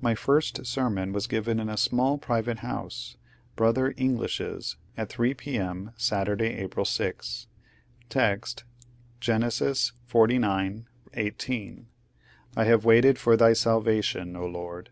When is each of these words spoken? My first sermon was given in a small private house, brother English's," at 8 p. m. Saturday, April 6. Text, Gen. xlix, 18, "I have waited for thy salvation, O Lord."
My 0.00 0.14
first 0.14 0.64
sermon 0.64 1.12
was 1.12 1.26
given 1.26 1.58
in 1.58 1.68
a 1.68 1.76
small 1.76 2.18
private 2.18 2.58
house, 2.60 3.16
brother 3.56 3.94
English's," 3.96 4.76
at 4.96 5.18
8 5.18 5.36
p. 5.38 5.58
m. 5.58 5.90
Saturday, 5.96 6.54
April 6.54 6.84
6. 6.84 7.48
Text, 8.08 8.62
Gen. 9.18 9.40
xlix, 9.42 9.90
18, 11.14 11.88
"I 12.56 12.64
have 12.64 12.84
waited 12.84 13.18
for 13.18 13.36
thy 13.36 13.54
salvation, 13.54 14.36
O 14.36 14.46
Lord." 14.46 14.90